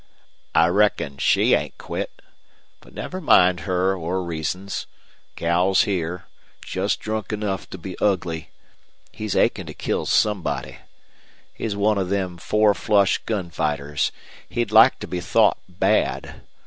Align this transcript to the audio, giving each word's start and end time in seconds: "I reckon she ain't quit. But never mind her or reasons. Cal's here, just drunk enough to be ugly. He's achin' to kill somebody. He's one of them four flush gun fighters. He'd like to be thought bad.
"I 0.55 0.65
reckon 0.65 1.19
she 1.19 1.53
ain't 1.53 1.77
quit. 1.77 2.23
But 2.79 2.95
never 2.95 3.21
mind 3.21 3.59
her 3.69 3.93
or 3.95 4.23
reasons. 4.23 4.87
Cal's 5.35 5.83
here, 5.83 6.25
just 6.65 6.99
drunk 6.99 7.31
enough 7.31 7.69
to 7.69 7.77
be 7.77 7.95
ugly. 7.99 8.49
He's 9.11 9.35
achin' 9.35 9.67
to 9.67 9.75
kill 9.75 10.07
somebody. 10.07 10.77
He's 11.53 11.75
one 11.75 11.99
of 11.99 12.09
them 12.09 12.39
four 12.39 12.73
flush 12.73 13.19
gun 13.27 13.51
fighters. 13.51 14.11
He'd 14.49 14.71
like 14.71 14.97
to 15.01 15.07
be 15.07 15.19
thought 15.21 15.59
bad. 15.69 16.41